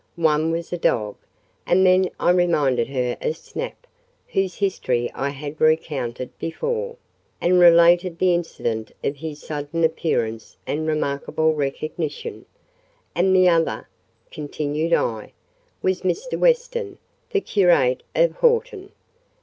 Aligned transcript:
One 0.15 0.49
was 0.51 0.73
a 0.73 0.79
dog;" 0.79 1.15
and 1.67 1.85
then 1.85 2.09
I 2.19 2.31
reminded 2.31 2.87
her 2.87 3.15
of 3.21 3.37
Snap, 3.37 3.85
whose 4.29 4.55
history 4.55 5.11
I 5.13 5.29
had 5.29 5.61
recounted 5.61 6.35
before, 6.39 6.95
and 7.39 7.59
related 7.59 8.17
the 8.17 8.33
incident 8.33 8.93
of 9.03 9.17
his 9.17 9.43
sudden 9.43 9.83
appearance 9.83 10.57
and 10.65 10.87
remarkable 10.87 11.53
recognition; 11.53 12.47
"and 13.13 13.35
the 13.35 13.47
other," 13.47 13.87
continued 14.31 14.91
I, 14.93 15.33
"was 15.83 16.01
Mr. 16.01 16.35
Weston, 16.35 16.97
the 17.29 17.39
curate 17.41 18.01
of 18.15 18.31
Horton." 18.37 18.93